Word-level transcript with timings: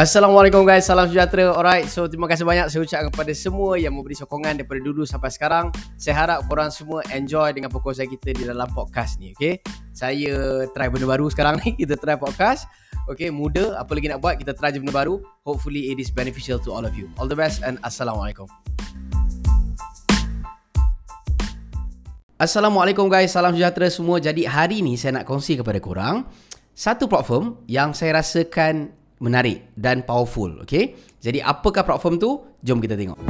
Assalamualaikum 0.00 0.64
guys, 0.64 0.88
salam 0.88 1.12
sejahtera. 1.12 1.52
Alright, 1.52 1.84
so 1.84 2.08
terima 2.08 2.24
kasih 2.24 2.48
banyak 2.48 2.72
saya 2.72 2.80
ucapkan 2.80 3.12
kepada 3.12 3.36
semua 3.36 3.76
yang 3.76 3.92
memberi 3.92 4.16
sokongan 4.16 4.56
daripada 4.56 4.80
dulu 4.80 5.04
sampai 5.04 5.28
sekarang. 5.28 5.68
Saya 6.00 6.16
harap 6.24 6.48
korang 6.48 6.72
semua 6.72 7.04
enjoy 7.12 7.52
dengan 7.52 7.68
perkongsian 7.68 8.08
kita 8.08 8.32
di 8.32 8.48
dalam 8.48 8.64
podcast 8.72 9.20
ni, 9.20 9.36
okay? 9.36 9.60
Saya 9.92 10.64
try 10.72 10.88
benda 10.88 11.04
baru 11.04 11.28
sekarang 11.28 11.60
ni, 11.60 11.76
kita 11.84 12.00
try 12.00 12.16
podcast. 12.16 12.64
Okay, 13.12 13.28
muda, 13.28 13.76
apa 13.76 13.92
lagi 13.92 14.08
nak 14.08 14.24
buat, 14.24 14.40
kita 14.40 14.56
try 14.56 14.72
je 14.72 14.80
benda 14.80 14.96
baru. 14.96 15.20
Hopefully 15.44 15.92
it 15.92 16.00
is 16.00 16.08
beneficial 16.08 16.56
to 16.56 16.72
all 16.72 16.88
of 16.88 16.96
you. 16.96 17.04
All 17.20 17.28
the 17.28 17.36
best 17.36 17.60
and 17.60 17.76
Assalamualaikum. 17.84 18.48
Assalamualaikum 22.40 23.04
guys, 23.12 23.36
salam 23.36 23.52
sejahtera 23.52 23.92
semua. 23.92 24.16
Jadi 24.16 24.48
hari 24.48 24.80
ni 24.80 24.96
saya 24.96 25.20
nak 25.20 25.28
kongsi 25.28 25.60
kepada 25.60 25.76
korang 25.76 26.24
satu 26.72 27.04
platform 27.04 27.60
yang 27.68 27.92
saya 27.92 28.24
rasakan 28.24 28.96
menarik 29.20 29.70
dan 29.76 30.02
powerful. 30.02 30.64
Okay? 30.64 30.96
Jadi 31.20 31.44
apakah 31.44 31.84
platform 31.84 32.16
tu? 32.16 32.40
Jom 32.64 32.80
kita 32.80 32.96
tengok. 32.96 33.20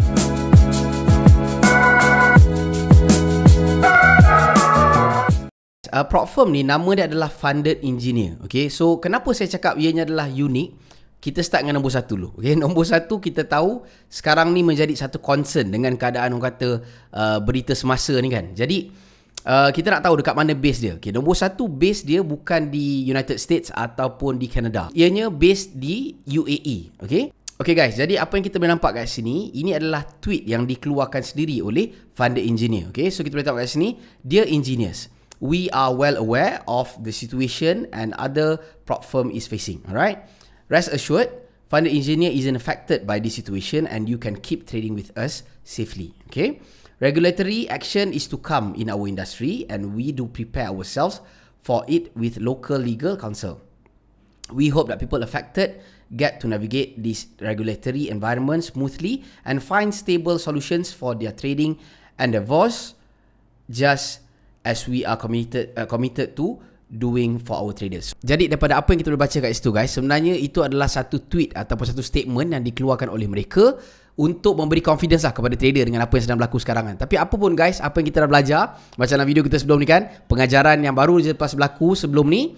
Uh, 5.91 6.07
platform 6.07 6.55
ni 6.55 6.63
nama 6.63 6.87
dia 6.95 7.11
adalah 7.11 7.27
Funded 7.27 7.83
Engineer. 7.83 8.39
Okay? 8.47 8.71
So 8.71 9.03
kenapa 9.03 9.35
saya 9.35 9.51
cakap 9.51 9.75
ianya 9.75 10.07
adalah 10.07 10.31
unik? 10.31 10.89
Kita 11.21 11.45
start 11.45 11.67
dengan 11.69 11.83
nombor 11.83 11.93
satu 11.93 12.15
dulu. 12.17 12.29
Okay? 12.39 12.55
Nombor 12.63 12.87
satu 12.87 13.19
kita 13.19 13.45
tahu 13.45 13.83
sekarang 14.07 14.55
ni 14.55 14.63
menjadi 14.63 14.95
satu 14.95 15.19
concern 15.19 15.69
dengan 15.75 15.99
keadaan 15.99 16.39
orang 16.39 16.55
kata 16.55 16.81
uh, 17.13 17.39
berita 17.43 17.75
semasa 17.75 18.15
ni 18.23 18.31
kan. 18.31 18.55
Jadi 18.55 19.10
Uh, 19.41 19.73
kita 19.73 19.89
nak 19.89 20.05
tahu 20.05 20.21
dekat 20.21 20.37
mana 20.37 20.53
base 20.53 20.79
dia. 20.85 20.95
Okay, 21.01 21.13
nombor 21.13 21.33
satu 21.33 21.65
base 21.65 22.05
dia 22.05 22.21
bukan 22.21 22.69
di 22.69 23.09
United 23.09 23.41
States 23.41 23.73
ataupun 23.73 24.37
di 24.37 24.47
Canada. 24.53 24.93
Ianya 24.93 25.33
base 25.33 25.73
di 25.73 26.17
UAE. 26.29 27.01
Okay. 27.01 27.33
Okay 27.61 27.77
guys, 27.77 27.93
jadi 27.93 28.17
apa 28.17 28.41
yang 28.41 28.45
kita 28.49 28.57
boleh 28.57 28.73
nampak 28.73 28.97
kat 28.97 29.05
sini, 29.05 29.53
ini 29.53 29.77
adalah 29.77 30.01
tweet 30.01 30.49
yang 30.49 30.65
dikeluarkan 30.65 31.21
sendiri 31.21 31.61
oleh 31.61 31.93
Funded 32.17 32.41
Engineer. 32.41 32.89
Okay, 32.89 33.13
so 33.13 33.21
kita 33.21 33.37
boleh 33.37 33.45
tengok 33.45 33.61
kat 33.61 33.69
sini, 33.77 33.89
Dear 34.25 34.49
Engineers, 34.49 35.13
we 35.45 35.69
are 35.77 35.93
well 35.93 36.17
aware 36.17 36.65
of 36.65 36.89
the 37.05 37.13
situation 37.13 37.85
and 37.93 38.17
other 38.17 38.57
platform 38.89 39.29
is 39.29 39.45
facing. 39.45 39.85
Alright, 39.93 40.25
rest 40.73 40.89
assured, 40.89 41.29
Funded 41.69 41.93
Engineer 41.93 42.33
isn't 42.33 42.57
affected 42.57 43.05
by 43.05 43.21
this 43.21 43.37
situation 43.37 43.85
and 43.85 44.09
you 44.09 44.17
can 44.17 44.41
keep 44.41 44.65
trading 44.65 44.97
with 44.97 45.13
us 45.13 45.45
safely. 45.61 46.17
Okay. 46.33 46.65
Regulatory 47.01 47.65
action 47.73 48.13
is 48.13 48.29
to 48.29 48.37
come 48.37 48.77
in 48.77 48.93
our 48.93 49.09
industry 49.09 49.65
and 49.73 49.97
we 49.97 50.13
do 50.13 50.29
prepare 50.29 50.69
ourselves 50.69 51.25
for 51.65 51.81
it 51.89 52.13
with 52.13 52.37
local 52.37 52.77
legal 52.77 53.17
counsel. 53.17 53.65
We 54.53 54.69
hope 54.69 54.93
that 54.93 55.01
people 55.01 55.25
affected 55.25 55.81
get 56.13 56.45
to 56.45 56.47
navigate 56.51 57.01
this 57.01 57.25
regulatory 57.41 58.13
environment 58.13 58.69
smoothly 58.69 59.25
and 59.49 59.65
find 59.65 59.97
stable 59.97 60.37
solutions 60.37 60.93
for 60.93 61.17
their 61.17 61.33
trading 61.33 61.81
and 62.21 62.37
endeavors 62.37 62.93
just 63.73 64.21
as 64.61 64.85
we 64.85 65.01
are 65.09 65.17
committed 65.17 65.73
uh, 65.81 65.89
committed 65.89 66.37
to 66.37 66.61
doing 66.91 67.41
for 67.41 67.57
our 67.65 67.73
traders. 67.73 68.13
Jadi 68.21 68.51
daripada 68.51 68.77
apa 68.77 68.93
yang 68.93 69.01
kita 69.01 69.09
boleh 69.15 69.25
baca 69.25 69.39
kat 69.41 69.55
situ 69.55 69.71
guys, 69.71 69.95
sebenarnya 69.95 70.35
itu 70.37 70.61
adalah 70.61 70.91
satu 70.91 71.23
tweet 71.23 71.55
ataupun 71.55 71.87
satu 71.97 72.03
statement 72.03 72.53
yang 72.53 72.61
dikeluarkan 72.67 73.09
oleh 73.09 73.31
mereka 73.31 73.79
untuk 74.21 74.53
memberi 74.53 74.85
confidence 74.85 75.25
lah 75.25 75.33
kepada 75.33 75.57
trader 75.57 75.89
dengan 75.89 76.05
apa 76.05 76.13
yang 76.21 76.25
sedang 76.29 76.37
berlaku 76.37 76.61
sekarang 76.61 76.93
kan. 76.93 76.97
Tapi 77.01 77.17
apa 77.17 77.33
pun 77.41 77.57
guys, 77.57 77.81
apa 77.81 78.05
yang 78.05 78.07
kita 78.13 78.29
dah 78.29 78.29
belajar, 78.29 78.63
macam 79.01 79.15
dalam 79.17 79.25
video 79.25 79.41
kita 79.41 79.57
sebelum 79.57 79.81
ni 79.81 79.89
kan, 79.89 80.13
pengajaran 80.29 80.77
yang 80.85 80.93
baru 80.93 81.17
je 81.25 81.33
lepas 81.33 81.57
berlaku 81.57 81.97
sebelum 81.97 82.29
ni, 82.29 82.53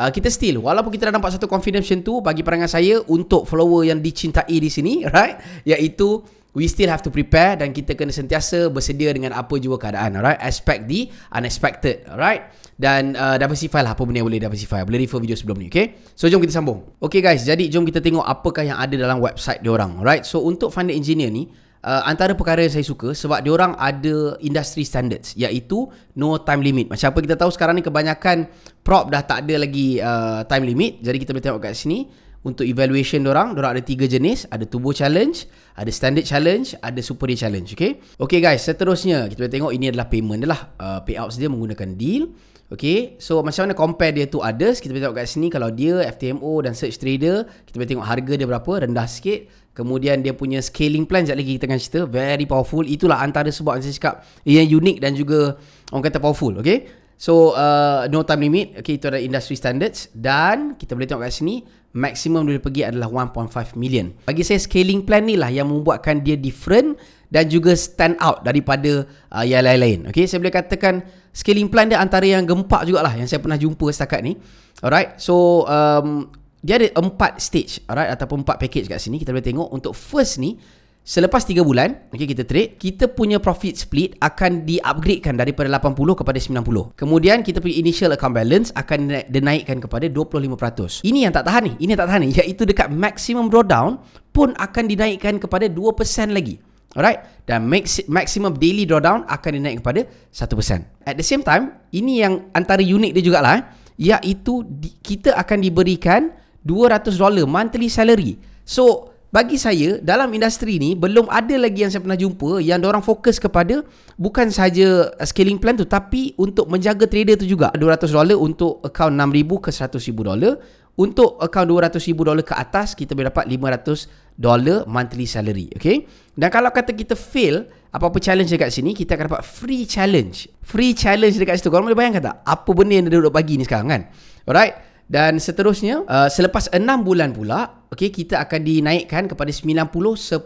uh, 0.00 0.08
kita 0.08 0.32
still, 0.32 0.64
walaupun 0.64 0.88
kita 0.88 1.12
dah 1.12 1.20
nampak 1.20 1.36
satu 1.36 1.44
confidence 1.44 1.84
macam 1.92 2.00
tu, 2.00 2.14
bagi 2.24 2.40
perangai 2.40 2.70
saya, 2.72 3.04
untuk 3.12 3.44
follower 3.44 3.92
yang 3.92 4.00
dicintai 4.00 4.56
di 4.56 4.70
sini, 4.72 5.04
right, 5.12 5.68
iaitu 5.68 6.24
we 6.52 6.68
still 6.68 6.88
have 6.88 7.00
to 7.00 7.08
prepare 7.08 7.56
dan 7.56 7.72
kita 7.72 7.96
kena 7.96 8.12
sentiasa 8.12 8.68
bersedia 8.68 9.12
dengan 9.12 9.32
apa 9.32 9.56
jua 9.56 9.80
keadaan 9.80 10.20
alright? 10.20 10.40
Expect 10.40 10.88
the 10.88 11.08
unexpected 11.32 12.04
alright? 12.08 12.52
Dan 12.76 13.16
uh, 13.16 13.36
diversify 13.40 13.80
lah 13.84 13.96
apa 13.96 14.02
benda 14.04 14.20
yang 14.20 14.28
boleh 14.28 14.40
diversify 14.40 14.84
boleh 14.84 15.04
refer 15.04 15.20
video 15.20 15.36
sebelum 15.36 15.60
ni 15.60 15.68
okay? 15.72 15.96
So 16.12 16.28
jom 16.28 16.40
kita 16.44 16.52
sambung. 16.52 16.84
Okay 17.00 17.24
guys. 17.24 17.44
Jadi 17.44 17.72
jom 17.72 17.88
kita 17.88 18.04
tengok 18.04 18.24
apakah 18.24 18.64
yang 18.64 18.78
ada 18.80 18.94
dalam 18.96 19.20
website 19.20 19.64
diorang 19.64 20.00
alright? 20.00 20.24
So 20.28 20.44
untuk 20.44 20.72
funded 20.72 20.92
engineer 20.92 21.32
ni 21.32 21.48
uh, 21.82 22.02
antara 22.04 22.36
perkara 22.36 22.64
yang 22.64 22.72
saya 22.72 22.86
suka 22.86 23.12
sebab 23.12 23.40
diorang 23.40 23.72
ada 23.76 24.36
industry 24.44 24.86
standards 24.86 25.34
iaitu 25.34 25.88
no 26.20 26.36
time 26.40 26.60
limit. 26.60 26.92
Macam 26.92 27.12
apa 27.12 27.18
kita 27.20 27.36
tahu 27.36 27.50
sekarang 27.50 27.80
ni 27.80 27.84
kebanyakan 27.84 28.48
prop 28.84 29.08
dah 29.08 29.22
tak 29.24 29.48
ada 29.48 29.62
lagi 29.62 29.98
uh, 30.00 30.44
time 30.46 30.64
limit. 30.68 31.00
Jadi 31.00 31.16
kita 31.22 31.30
boleh 31.32 31.44
tengok 31.44 31.60
kat 31.64 31.76
sini 31.76 32.08
untuk 32.42 32.66
evaluation 32.66 33.22
orang, 33.30 33.54
orang 33.54 33.78
ada 33.78 33.82
tiga 33.82 34.10
jenis, 34.10 34.50
ada 34.50 34.66
turbo 34.66 34.90
challenge, 34.90 35.46
ada 35.78 35.90
standard 35.94 36.26
challenge, 36.26 36.74
ada 36.82 36.98
super 36.98 37.30
day 37.30 37.38
challenge, 37.38 37.74
okay? 37.74 38.02
Okay 38.18 38.42
guys, 38.42 38.66
seterusnya 38.66 39.30
kita 39.30 39.46
boleh 39.46 39.54
tengok 39.54 39.72
ini 39.72 39.94
adalah 39.94 40.10
payment 40.10 40.42
dia 40.42 40.50
lah, 40.50 40.60
uh, 40.82 41.00
payouts 41.06 41.38
dia 41.38 41.46
menggunakan 41.46 41.94
deal. 41.94 42.34
Okay, 42.72 43.20
so 43.20 43.44
macam 43.44 43.68
mana 43.68 43.76
compare 43.76 44.16
dia 44.16 44.24
tu 44.24 44.40
others, 44.40 44.80
kita 44.80 44.96
boleh 44.96 45.04
tengok 45.04 45.16
kat 45.20 45.28
sini 45.28 45.52
kalau 45.52 45.68
dia 45.68 46.08
FTMO 46.08 46.64
dan 46.64 46.72
search 46.72 46.96
trader, 46.96 47.44
kita 47.68 47.76
boleh 47.76 47.90
tengok 47.92 48.06
harga 48.08 48.32
dia 48.32 48.48
berapa, 48.48 48.72
rendah 48.88 49.04
sikit. 49.04 49.44
Kemudian 49.76 50.24
dia 50.24 50.32
punya 50.32 50.56
scaling 50.64 51.04
plan, 51.04 51.20
sekejap 51.20 51.36
lagi 51.36 51.52
kita 51.60 51.64
akan 51.68 51.78
cerita, 51.80 52.00
very 52.08 52.48
powerful. 52.48 52.80
Itulah 52.80 53.20
antara 53.20 53.52
sebab 53.52 53.76
yang 53.76 53.84
saya 53.84 53.96
cakap, 54.00 54.14
yang 54.48 54.64
unik 54.64 54.96
dan 55.04 55.12
juga 55.12 55.60
orang 55.92 56.04
kata 56.08 56.16
powerful, 56.16 56.64
okay? 56.64 56.88
So, 57.20 57.52
uh, 57.54 58.08
no 58.10 58.24
time 58.24 58.48
limit, 58.48 58.80
okay, 58.80 58.96
itu 58.98 59.04
adalah 59.06 59.20
industry 59.20 59.54
standards. 59.54 60.10
Dan 60.10 60.74
kita 60.74 60.96
boleh 60.96 61.06
tengok 61.06 61.22
kat 61.28 61.32
sini, 61.38 61.62
maximum 61.92 62.48
dia 62.48 62.60
pergi 62.60 62.82
adalah 62.88 63.08
1.5 63.08 63.76
million. 63.76 64.12
Bagi 64.24 64.42
saya 64.44 64.60
scaling 64.60 65.04
plan 65.04 65.24
ni 65.28 65.36
lah 65.36 65.52
yang 65.52 65.68
membuatkan 65.68 66.24
dia 66.24 66.36
different 66.40 66.96
dan 67.28 67.48
juga 67.48 67.72
stand 67.76 68.16
out 68.20 68.44
daripada 68.44 69.04
uh, 69.32 69.44
yang 69.44 69.64
lain-lain. 69.64 70.08
Okay, 70.12 70.28
saya 70.28 70.40
boleh 70.40 70.52
katakan 70.52 71.04
scaling 71.32 71.68
plan 71.68 71.88
dia 71.88 72.00
antara 72.00 72.24
yang 72.24 72.44
gempak 72.44 72.84
jugalah 72.84 73.12
yang 73.12 73.28
saya 73.28 73.40
pernah 73.40 73.56
jumpa 73.56 73.88
setakat 73.92 74.20
ni. 74.24 74.36
Alright, 74.80 75.20
so 75.20 75.64
um, 75.68 76.28
dia 76.62 76.78
ada 76.78 76.88
empat 76.96 77.42
stage, 77.42 77.82
alright, 77.90 78.08
ataupun 78.12 78.46
empat 78.46 78.56
package 78.56 78.86
kat 78.88 79.00
sini. 79.00 79.20
Kita 79.20 79.34
boleh 79.34 79.44
tengok 79.44 79.68
untuk 79.72 79.92
first 79.92 80.40
ni, 80.40 80.56
Selepas 81.02 81.42
3 81.42 81.66
bulan, 81.66 81.98
okay, 82.14 82.30
kita 82.30 82.46
trade, 82.46 82.78
kita 82.78 83.10
punya 83.10 83.42
profit 83.42 83.74
split 83.74 84.14
akan 84.22 84.62
di-upgradekan 84.62 85.34
daripada 85.34 85.66
80 85.66 85.98
kepada 86.14 86.38
90. 86.38 86.94
Kemudian 86.94 87.42
kita 87.42 87.58
punya 87.58 87.74
initial 87.74 88.14
account 88.14 88.38
balance 88.38 88.70
akan 88.78 89.26
dinaikkan 89.26 89.82
kepada 89.82 90.06
25%. 90.06 91.02
Ini 91.02 91.26
yang 91.26 91.34
tak 91.34 91.50
tahan 91.50 91.66
ni, 91.66 91.72
ini 91.82 91.90
yang 91.98 92.06
tak 92.06 92.08
tahan 92.14 92.22
ni, 92.22 92.30
iaitu 92.38 92.62
dekat 92.62 92.86
maximum 92.94 93.50
drawdown 93.50 93.98
pun 94.30 94.54
akan 94.54 94.84
dinaikkan 94.86 95.42
kepada 95.42 95.66
2% 95.66 96.30
lagi. 96.30 96.62
Alright, 96.94 97.50
dan 97.50 97.66
maximum 98.06 98.54
daily 98.54 98.86
drawdown 98.86 99.26
akan 99.26 99.50
dinaik 99.58 99.82
kepada 99.82 100.06
1%. 100.06 101.02
At 101.02 101.18
the 101.18 101.26
same 101.26 101.42
time, 101.42 101.82
ini 101.90 102.22
yang 102.22 102.46
antara 102.54 102.78
unik 102.78 103.10
dia 103.10 103.24
jugalah, 103.26 103.58
eh, 103.58 103.62
iaitu 103.98 104.62
kita 105.02 105.34
akan 105.34 105.66
diberikan 105.66 106.30
200 106.62 107.18
dollar 107.18 107.42
monthly 107.42 107.90
salary. 107.90 108.38
So, 108.62 109.11
bagi 109.32 109.56
saya 109.56 109.96
dalam 110.04 110.28
industri 110.36 110.76
ni 110.76 110.92
belum 110.92 111.24
ada 111.32 111.56
lagi 111.56 111.80
yang 111.80 111.88
saya 111.88 112.04
pernah 112.04 112.20
jumpa 112.20 112.60
yang 112.60 112.84
orang 112.84 113.00
fokus 113.00 113.40
kepada 113.40 113.80
bukan 114.20 114.52
saja 114.52 115.08
scaling 115.24 115.56
plan 115.56 115.72
tu 115.72 115.88
tapi 115.88 116.36
untuk 116.36 116.68
menjaga 116.68 117.08
trader 117.08 117.40
tu 117.40 117.48
juga. 117.48 117.72
200 117.72 118.12
dolar 118.12 118.36
untuk 118.36 118.84
account 118.84 119.16
6000 119.16 119.64
ke 119.64 119.70
100000 119.72 120.28
dolar. 120.28 120.54
Untuk 120.92 121.40
account 121.40 121.64
200000 121.72 122.12
dolar 122.12 122.44
ke 122.44 122.52
atas 122.52 122.92
kita 122.92 123.16
boleh 123.16 123.32
dapat 123.32 123.48
500 123.48 124.36
dolar 124.36 124.84
monthly 124.84 125.24
salary 125.24 125.72
okay? 125.72 126.04
Dan 126.36 126.52
kalau 126.52 126.68
kata 126.68 126.92
kita 126.92 127.16
fail 127.16 127.64
apa-apa 127.88 128.20
challenge 128.20 128.52
dekat 128.52 128.68
sini 128.68 128.92
kita 128.92 129.16
akan 129.16 129.32
dapat 129.32 129.48
free 129.48 129.88
challenge. 129.88 130.52
Free 130.60 130.92
challenge 130.92 131.40
dekat 131.40 131.56
situ. 131.56 131.72
Korang 131.72 131.88
boleh 131.88 131.96
bayangkan 131.96 132.20
tak? 132.28 132.36
Apa 132.44 132.70
benda 132.76 133.00
yang 133.00 133.08
dia 133.08 133.16
duduk 133.16 133.32
bagi 133.32 133.56
ni 133.56 133.64
sekarang 133.64 133.88
kan? 133.88 134.02
Alright 134.44 134.91
dan 135.12 135.36
seterusnya 135.36 136.08
uh, 136.08 136.32
selepas 136.32 136.72
6 136.72 136.80
bulan 137.04 137.36
pula 137.36 137.84
okay, 137.92 138.08
kita 138.08 138.40
akan 138.40 138.64
dinaikkan 138.64 139.28
kepada 139.28 139.52
90 139.52 139.92
10. 139.92 140.40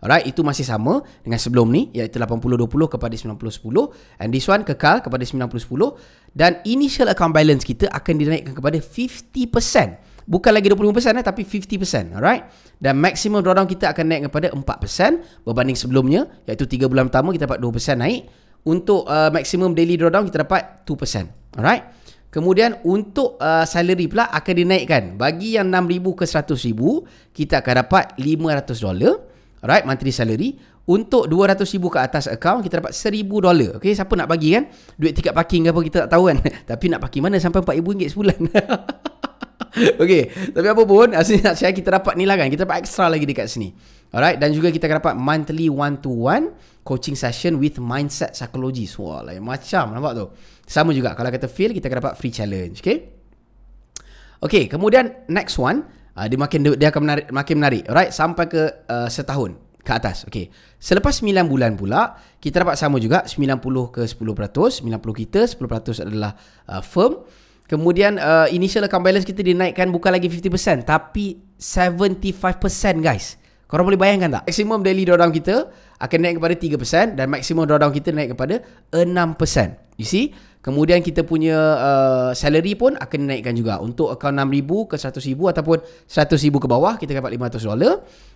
Alright, 0.00 0.24
itu 0.26 0.40
masih 0.40 0.64
sama 0.64 1.04
dengan 1.22 1.36
sebelum 1.36 1.68
ni 1.70 1.92
iaitu 1.94 2.16
80 2.18 2.56
20 2.56 2.66
kepada 2.90 3.14
90 3.14 3.36
10 3.38 4.24
and 4.24 4.28
this 4.34 4.48
one 4.50 4.66
kekal 4.66 4.98
kepada 4.98 5.22
90 5.22 5.46
10 5.46 6.34
dan 6.34 6.58
initial 6.66 7.06
account 7.12 7.30
balance 7.30 7.62
kita 7.62 7.86
akan 7.92 8.14
dinaikkan 8.18 8.56
kepada 8.58 8.82
50%. 8.82 10.26
Bukan 10.26 10.52
lagi 10.56 10.66
20% 10.72 11.20
eh, 11.20 11.24
tapi 11.26 11.42
50%. 11.46 12.16
Alright. 12.18 12.48
Dan 12.80 12.98
maximum 12.98 13.44
drawdown 13.46 13.68
kita 13.70 13.94
akan 13.94 14.04
naik 14.10 14.22
kepada 14.32 14.50
4% 14.50 15.46
berbanding 15.46 15.78
sebelumnya 15.78 16.26
iaitu 16.50 16.66
3 16.66 16.90
bulan 16.90 17.12
pertama 17.12 17.30
kita 17.30 17.46
dapat 17.46 17.62
2% 17.62 17.94
naik. 17.94 18.22
Untuk 18.66 19.06
uh, 19.06 19.30
maximum 19.30 19.76
daily 19.76 19.94
drawdown 20.00 20.26
kita 20.26 20.42
dapat 20.42 20.82
2%. 20.88 21.60
Alright. 21.60 21.99
Kemudian 22.30 22.78
untuk 22.86 23.34
uh, 23.42 23.66
salary 23.66 24.06
pula 24.06 24.30
akan 24.30 24.54
dinaikkan. 24.54 25.18
Bagi 25.18 25.58
yang 25.58 25.66
6000 25.66 26.14
ke 26.14 26.24
100000 26.30 27.34
kita 27.34 27.58
akan 27.58 27.74
dapat 27.82 28.04
500 28.22 28.86
dolar. 28.86 29.14
Alright, 29.60 29.82
monthly 29.82 30.14
salary. 30.14 30.54
Untuk 30.86 31.26
200,000 31.26 31.66
ke 31.90 31.98
atas 31.98 32.24
account 32.30 32.62
kita 32.62 32.78
dapat 32.78 32.94
1000 32.94 33.26
dolar. 33.26 33.70
Okey, 33.82 33.92
siapa 33.94 34.14
nak 34.14 34.30
bagi 34.30 34.54
kan? 34.54 34.70
Duit 34.94 35.14
tiket 35.14 35.34
parking 35.34 35.66
ke 35.66 35.70
apa 35.74 35.80
kita 35.82 35.96
tak 36.06 36.10
tahu 36.14 36.30
kan. 36.30 36.38
Tapi 36.70 36.84
nak 36.86 37.00
parking 37.02 37.22
mana 37.26 37.36
sampai 37.42 37.62
4000 37.66 37.82
ringgit 37.82 38.08
sebulan. 38.14 38.38
okay, 40.02 40.22
tapi 40.50 40.66
apa 40.66 40.82
pun, 40.82 41.08
asalnya 41.18 41.52
nak 41.52 41.56
share 41.58 41.74
kita 41.74 41.94
dapat 41.94 42.14
ni 42.18 42.24
lah 42.26 42.34
kan. 42.38 42.50
Kita 42.50 42.66
dapat 42.66 42.82
extra 42.82 43.06
lagi 43.06 43.26
dekat 43.26 43.46
sini. 43.46 43.70
Alright, 44.10 44.42
dan 44.42 44.50
juga 44.50 44.74
kita 44.74 44.90
akan 44.90 44.98
dapat 44.98 45.14
monthly 45.14 45.70
one-to-one 45.70 46.50
coaching 46.82 47.14
session 47.14 47.62
with 47.62 47.78
mindset 47.78 48.34
psychologist. 48.34 48.98
Wah, 48.98 49.22
lain 49.22 49.38
macam 49.38 49.94
nampak 49.94 50.12
tu. 50.18 50.26
Sama 50.66 50.90
juga, 50.90 51.14
kalau 51.14 51.30
kata 51.30 51.46
fail, 51.46 51.70
kita 51.70 51.86
akan 51.86 51.98
dapat 52.02 52.14
free 52.18 52.34
challenge. 52.34 52.82
Okay? 52.82 53.14
Okay, 54.42 54.66
kemudian 54.66 55.26
next 55.30 55.54
one, 55.62 55.86
uh, 56.18 56.26
dia 56.26 56.38
makin 56.38 56.74
dia 56.74 56.88
akan 56.90 57.02
menarik, 57.06 57.26
makin 57.30 57.54
menarik. 57.62 57.82
Alright, 57.86 58.10
sampai 58.10 58.44
ke 58.50 58.62
uh, 58.90 59.06
setahun 59.06 59.54
ke 59.80 59.92
atas. 59.94 60.28
Okay. 60.28 60.52
Selepas 60.76 61.22
9 61.24 61.46
bulan 61.48 61.74
pula, 61.74 62.18
kita 62.38 62.66
dapat 62.66 62.76
sama 62.76 63.00
juga 63.00 63.24
90 63.24 63.62
ke 63.94 64.02
10%. 64.04 64.84
90 64.84 65.22
kita, 65.24 65.40
10% 65.48 66.06
adalah 66.06 66.36
uh, 66.68 66.82
firm. 66.84 67.24
Kemudian 67.70 68.18
uh, 68.18 68.50
initial 68.50 68.82
account 68.90 69.06
balance 69.06 69.22
kita 69.22 69.46
dinaikkan 69.46 69.94
bukan 69.94 70.10
lagi 70.10 70.26
50% 70.26 70.82
tapi 70.82 71.38
75% 71.54 72.98
guys. 72.98 73.38
Korang 73.70 73.86
boleh 73.86 74.00
bayangkan 74.00 74.42
tak? 74.42 74.50
Maximum 74.50 74.82
daily 74.82 75.06
drawdown 75.06 75.30
kita 75.30 75.70
akan 76.00 76.18
naik 76.24 76.34
kepada 76.40 76.54
3% 76.56 77.16
dan 77.20 77.26
maximum 77.28 77.68
drawdown 77.68 77.92
kita 77.92 78.10
naik 78.10 78.32
kepada 78.32 78.64
6%. 78.88 80.00
You 80.00 80.08
see? 80.08 80.32
Kemudian 80.60 81.00
kita 81.00 81.24
punya 81.24 81.56
uh, 81.56 82.30
salary 82.36 82.76
pun 82.76 82.92
akan 82.92 83.18
dinaikkan 83.24 83.56
juga. 83.56 83.80
Untuk 83.80 84.12
account 84.12 84.36
6,000 84.36 84.92
ke 84.92 84.96
100,000 84.96 85.52
ataupun 85.56 85.78
100,000 86.04 86.36
ke 86.36 86.68
bawah 86.68 87.00
kita 87.00 87.16
dapat 87.16 87.32
500 87.36 87.64
dolar. 87.64 87.94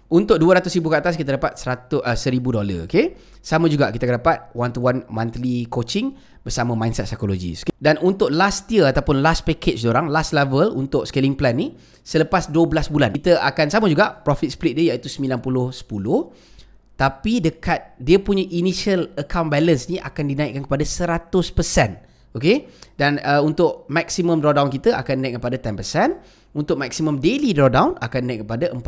Untuk 0.09 0.37
200,000 0.37 0.81
ke 0.81 0.97
atas 0.97 1.15
kita 1.17 1.37
dapat 1.37 1.57
100 1.57 2.01
uh, 2.01 2.17
1,000 2.17 2.41
dolar. 2.41 2.81
Okay? 2.89 3.17
Sama 3.45 3.69
juga 3.69 3.93
kita 3.93 4.09
akan 4.09 4.17
dapat 4.21 4.37
one 4.57 4.73
to 4.73 4.81
one 4.81 5.01
monthly 5.13 5.69
coaching 5.69 6.17
bersama 6.41 6.73
mindset 6.73 7.09
psychologist. 7.09 7.69
Okay? 7.69 7.77
Dan 7.77 8.01
untuk 8.01 8.33
last 8.33 8.73
tier 8.73 8.89
ataupun 8.89 9.21
last 9.21 9.45
package 9.45 9.85
orang, 9.85 10.09
last 10.09 10.33
level 10.33 10.73
untuk 10.77 11.05
scaling 11.05 11.37
plan 11.37 11.53
ni 11.57 11.77
selepas 12.05 12.49
12 12.53 12.93
bulan 12.93 13.13
kita 13.17 13.41
akan 13.41 13.73
sama 13.73 13.89
juga 13.89 14.21
profit 14.21 14.53
split 14.53 14.77
dia 14.77 14.97
iaitu 14.97 15.09
90-10 15.09 15.41
tapi 16.95 17.43
dekat 17.43 17.99
dia 17.99 18.23
punya 18.23 18.47
initial 18.47 19.11
account 19.19 19.51
balance 19.51 19.91
ni 19.91 19.99
akan 19.99 20.25
dinaikkan 20.31 20.63
kepada 20.63 20.85
100%. 20.87 22.05
Okay 22.35 22.67
Dan 22.99 23.23
uh, 23.23 23.39
untuk 23.47 23.87
maximum 23.87 24.43
drawdown 24.43 24.67
kita 24.67 24.99
akan 24.99 25.23
naik 25.23 25.39
kepada 25.39 25.55
10% 25.55 26.59
Untuk 26.59 26.75
maximum 26.75 27.23
daily 27.23 27.55
drawdown 27.55 27.95
akan 28.03 28.21
naik 28.27 28.43
kepada 28.43 28.75
4% 28.75 28.83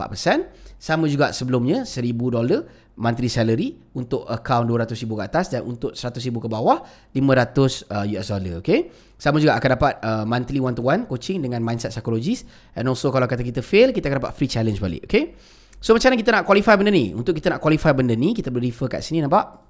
Sama 0.82 1.06
juga 1.06 1.30
sebelumnya 1.30 1.86
1000 1.86 2.10
dolar 2.10 2.66
monthly 2.98 3.30
salary 3.30 3.78
Untuk 3.94 4.26
account 4.26 4.66
200 4.66 4.98
ribu 4.98 5.14
ke 5.14 5.30
atas 5.30 5.54
Dan 5.54 5.62
untuk 5.62 5.94
100 5.94 6.18
ribu 6.26 6.42
ke 6.42 6.50
bawah 6.50 6.82
500 7.14 7.86
uh, 7.86 8.04
US 8.18 8.28
dollar 8.34 8.54
Okay 8.66 8.90
Sama 9.14 9.38
juga 9.38 9.54
akan 9.54 9.68
dapat 9.78 9.94
uh, 10.02 10.24
monthly 10.26 10.58
one 10.58 10.74
to 10.74 10.82
one 10.82 11.06
coaching 11.06 11.38
Dengan 11.38 11.62
mindset 11.62 11.94
psychologist. 11.94 12.50
And 12.74 12.90
also 12.90 13.14
kalau 13.14 13.30
kata 13.30 13.46
kita 13.46 13.62
fail 13.62 13.94
Kita 13.94 14.10
akan 14.10 14.26
dapat 14.26 14.34
free 14.34 14.50
challenge 14.50 14.82
balik 14.82 15.06
Okay 15.06 15.38
So 15.80 15.92
macam 15.92 16.12
mana 16.12 16.18
kita 16.18 16.30
nak 16.32 16.44
qualify 16.48 16.74
benda 16.74 16.90
ni 16.90 17.12
Untuk 17.12 17.36
kita 17.36 17.52
nak 17.52 17.60
qualify 17.60 17.92
benda 17.92 18.16
ni 18.16 18.32
Kita 18.32 18.48
boleh 18.48 18.72
refer 18.72 18.88
kat 18.88 19.04
sini 19.04 19.20
nampak 19.20 19.66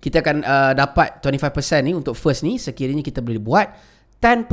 kita 0.00 0.24
akan 0.24 0.40
uh, 0.40 0.72
dapat 0.72 1.20
25% 1.20 1.84
ni 1.84 1.92
untuk 1.92 2.16
first 2.16 2.40
ni 2.40 2.56
sekiranya 2.56 3.04
kita 3.04 3.20
boleh 3.20 3.36
buat 3.36 3.68
10% 4.16 4.48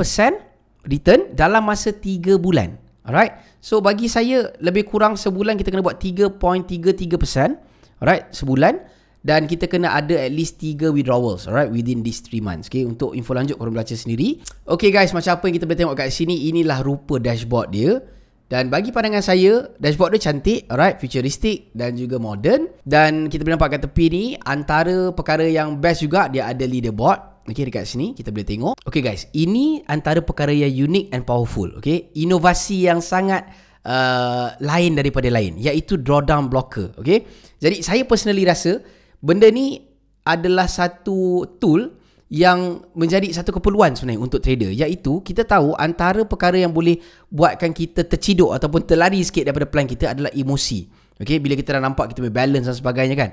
return 0.84 1.32
dalam 1.32 1.64
masa 1.64 1.96
3 1.96 2.36
bulan. 2.36 2.76
Alright. 3.08 3.40
So 3.64 3.80
bagi 3.80 4.12
saya 4.12 4.52
lebih 4.60 4.84
kurang 4.84 5.16
sebulan 5.16 5.56
kita 5.56 5.72
kena 5.72 5.80
buat 5.80 5.96
3.33%. 5.96 8.04
Alright, 8.04 8.28
sebulan 8.36 8.76
dan 9.24 9.48
kita 9.48 9.66
kena 9.66 9.96
ada 9.96 10.14
at 10.14 10.30
least 10.30 10.62
3 10.62 10.94
withdrawals 10.94 11.50
alright 11.50 11.72
within 11.72 12.04
these 12.04 12.20
3 12.20 12.44
months. 12.44 12.68
Okay, 12.68 12.84
untuk 12.84 13.16
info 13.16 13.32
lanjut 13.32 13.56
korang 13.56 13.72
baca 13.72 13.96
sendiri. 13.96 14.44
Okay 14.68 14.92
guys, 14.92 15.16
macam 15.16 15.32
apa 15.32 15.48
yang 15.48 15.56
kita 15.56 15.64
boleh 15.64 15.80
tengok 15.80 15.96
kat 15.96 16.12
sini 16.12 16.52
inilah 16.52 16.84
rupa 16.84 17.16
dashboard 17.16 17.72
dia. 17.72 18.04
Dan 18.48 18.72
bagi 18.72 18.88
pandangan 18.88 19.20
saya, 19.20 19.68
dashboard 19.76 20.16
dia 20.16 20.24
cantik, 20.24 20.64
alright, 20.72 20.96
futuristic 20.96 21.68
dan 21.76 22.00
juga 22.00 22.16
modern. 22.16 22.64
Dan 22.80 23.28
kita 23.28 23.44
boleh 23.44 23.60
nampak 23.60 23.76
kat 23.76 23.80
tepi 23.84 24.06
ni, 24.08 24.24
antara 24.40 25.12
perkara 25.12 25.44
yang 25.44 25.76
best 25.76 26.00
juga, 26.00 26.32
dia 26.32 26.48
ada 26.48 26.64
leaderboard. 26.64 27.44
Okay, 27.44 27.68
dekat 27.68 27.84
sini 27.84 28.16
kita 28.16 28.32
boleh 28.32 28.48
tengok. 28.48 28.74
Okay 28.88 29.04
guys, 29.04 29.28
ini 29.36 29.84
antara 29.84 30.24
perkara 30.24 30.52
yang 30.52 30.72
unique 30.88 31.12
and 31.12 31.28
powerful. 31.28 31.68
Okay, 31.76 32.08
inovasi 32.16 32.88
yang 32.88 33.04
sangat 33.04 33.52
uh, 33.84 34.56
lain 34.64 34.96
daripada 34.96 35.28
lain, 35.28 35.60
iaitu 35.60 36.00
drawdown 36.00 36.48
blocker. 36.48 36.96
Okay, 36.96 37.28
jadi 37.60 37.84
saya 37.84 38.08
personally 38.08 38.48
rasa, 38.48 38.80
benda 39.20 39.48
ni 39.52 39.80
adalah 40.24 40.68
satu 40.68 41.44
tool 41.60 41.97
yang 42.28 42.84
menjadi 42.92 43.32
satu 43.32 43.56
keperluan 43.56 43.96
sebenarnya 43.96 44.20
untuk 44.20 44.44
trader 44.44 44.68
iaitu 44.68 45.24
kita 45.24 45.48
tahu 45.48 45.72
antara 45.80 46.28
perkara 46.28 46.60
yang 46.60 46.76
boleh 46.76 47.00
buatkan 47.32 47.72
kita 47.72 48.04
terciduk 48.04 48.52
ataupun 48.52 48.84
terlari 48.84 49.24
sikit 49.24 49.48
daripada 49.48 49.64
plan 49.64 49.88
kita 49.88 50.12
adalah 50.12 50.28
emosi. 50.36 50.84
Okey, 51.18 51.40
bila 51.40 51.56
kita 51.56 51.80
dah 51.80 51.82
nampak 51.82 52.12
kita 52.12 52.28
balance 52.28 52.68
dan 52.68 52.76
sebagainya 52.76 53.16
kan. 53.16 53.30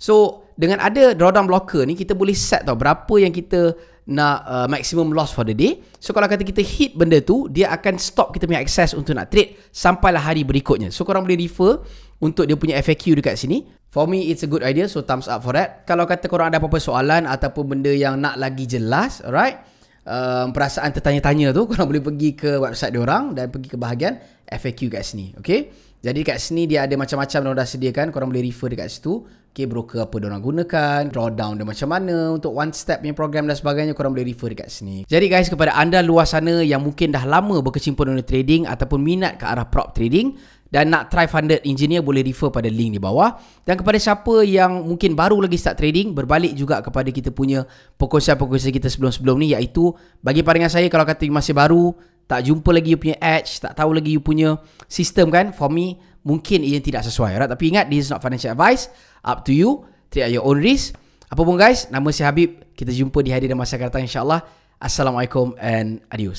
So, 0.00 0.48
dengan 0.56 0.80
ada 0.80 1.12
drawdown 1.12 1.44
blocker 1.44 1.84
ni 1.84 1.92
kita 1.92 2.16
boleh 2.16 2.32
set 2.32 2.64
tau 2.64 2.74
berapa 2.74 3.14
yang 3.20 3.30
kita 3.30 3.76
nak 4.10 4.36
uh, 4.48 4.66
maximum 4.66 5.12
loss 5.12 5.30
for 5.30 5.44
the 5.44 5.52
day. 5.52 5.84
So, 6.00 6.16
kalau 6.16 6.24
kata 6.24 6.40
kita 6.40 6.64
hit 6.64 6.96
benda 6.96 7.20
tu, 7.20 7.46
dia 7.52 7.68
akan 7.70 8.00
stop 8.00 8.32
kita 8.32 8.48
punya 8.48 8.64
access 8.64 8.96
untuk 8.96 9.12
nak 9.12 9.28
trade 9.28 9.60
sampailah 9.70 10.24
hari 10.24 10.42
berikutnya. 10.42 10.88
So, 10.88 11.04
korang 11.04 11.28
boleh 11.28 11.38
refer 11.38 11.84
untuk 12.20 12.44
dia 12.44 12.56
punya 12.56 12.76
FAQ 12.80 13.18
dekat 13.18 13.36
sini. 13.40 13.66
For 13.90 14.06
me, 14.06 14.30
it's 14.30 14.46
a 14.46 14.48
good 14.48 14.62
idea. 14.62 14.86
So, 14.86 15.02
thumbs 15.02 15.26
up 15.26 15.42
for 15.42 15.56
that. 15.58 15.82
Kalau 15.82 16.06
kata 16.06 16.30
korang 16.30 16.54
ada 16.54 16.62
apa-apa 16.62 16.78
soalan 16.78 17.26
ataupun 17.26 17.74
benda 17.74 17.90
yang 17.90 18.22
nak 18.22 18.38
lagi 18.38 18.68
jelas, 18.70 19.18
alright? 19.26 19.58
Um, 20.06 20.54
perasaan 20.54 20.94
tertanya-tanya 20.94 21.50
tu, 21.50 21.66
korang 21.70 21.90
boleh 21.90 21.98
pergi 21.98 22.38
ke 22.38 22.60
website 22.62 22.94
diorang 22.94 23.34
dan 23.34 23.50
pergi 23.50 23.68
ke 23.74 23.76
bahagian 23.80 24.14
FAQ 24.46 24.94
kat 24.94 25.02
sini. 25.02 25.34
Okay? 25.42 25.90
Jadi 26.00 26.24
kat 26.24 26.40
sini 26.40 26.64
dia 26.64 26.88
ada 26.88 26.96
macam-macam 26.96 27.40
yang 27.44 27.54
dah 27.56 27.68
sediakan. 27.68 28.06
Korang 28.08 28.32
boleh 28.32 28.48
refer 28.48 28.72
dekat 28.72 28.88
situ. 28.88 29.20
Okay, 29.50 29.68
broker 29.68 30.08
apa 30.08 30.16
diorang 30.16 30.40
gunakan. 30.40 31.12
Drawdown 31.12 31.60
dia 31.60 31.66
macam 31.68 31.88
mana. 31.92 32.40
Untuk 32.40 32.56
one 32.56 32.72
step 32.72 33.04
punya 33.04 33.12
program 33.12 33.44
dan 33.44 33.52
sebagainya. 33.52 33.92
Korang 33.92 34.16
boleh 34.16 34.24
refer 34.24 34.56
dekat 34.56 34.72
sini. 34.72 35.04
Jadi 35.04 35.26
guys, 35.28 35.52
kepada 35.52 35.76
anda 35.76 36.00
luar 36.00 36.24
sana 36.24 36.64
yang 36.64 36.80
mungkin 36.80 37.12
dah 37.12 37.28
lama 37.28 37.60
berkecimpung 37.60 38.08
dengan 38.08 38.24
trading 38.24 38.64
ataupun 38.64 38.96
minat 38.96 39.36
ke 39.36 39.44
arah 39.44 39.68
prop 39.68 39.92
trading 39.92 40.40
dan 40.70 40.86
nak 40.86 41.10
try 41.10 41.26
funded 41.26 41.58
engineer 41.66 42.00
boleh 42.00 42.22
refer 42.22 42.48
pada 42.48 42.70
link 42.70 42.94
di 42.94 43.00
bawah. 43.02 43.34
Dan 43.66 43.74
kepada 43.74 43.98
siapa 43.98 44.46
yang 44.46 44.86
mungkin 44.86 45.18
baru 45.18 45.42
lagi 45.42 45.58
start 45.58 45.82
trading 45.82 46.14
berbalik 46.14 46.54
juga 46.54 46.78
kepada 46.78 47.10
kita 47.10 47.34
punya 47.34 47.66
perkongsian-perkongsian 47.98 48.70
kita 48.70 48.86
sebelum-sebelum 48.86 49.36
ni 49.42 49.52
iaitu 49.58 49.90
bagi 50.22 50.46
pandangan 50.46 50.78
saya 50.78 50.86
kalau 50.86 51.02
kata 51.02 51.26
masih 51.26 51.58
baru 51.58 51.90
tak 52.30 52.46
jumpa 52.46 52.70
lagi 52.70 52.94
you 52.94 52.98
punya 53.02 53.18
edge 53.18 53.58
tak 53.58 53.74
tahu 53.74 53.90
lagi 53.90 54.14
you 54.14 54.22
punya 54.22 54.54
sistem 54.86 55.34
kan 55.34 55.50
for 55.50 55.66
me 55.66 55.98
mungkin 56.22 56.62
ia 56.62 56.78
tidak 56.78 57.02
sesuai. 57.02 57.34
Right? 57.34 57.50
tapi 57.50 57.74
ingat 57.74 57.90
this 57.90 58.06
is 58.06 58.10
not 58.14 58.22
financial 58.22 58.54
advice. 58.54 58.86
Up 59.26 59.42
to 59.44 59.52
you. 59.52 59.82
Trade 60.10 60.30
at 60.30 60.32
your 60.34 60.46
own 60.46 60.62
risk. 60.62 60.94
Apa 61.30 61.42
pun 61.42 61.58
guys 61.58 61.90
nama 61.90 62.14
saya 62.14 62.30
Habib. 62.30 62.62
Kita 62.78 62.94
jumpa 62.94 63.26
di 63.26 63.34
hari 63.34 63.50
dan 63.50 63.58
masa 63.58 63.74
akan 63.74 63.90
datang 63.90 64.06
insyaAllah. 64.06 64.42
Assalamualaikum 64.78 65.58
and 65.58 65.98
adios 66.08 66.38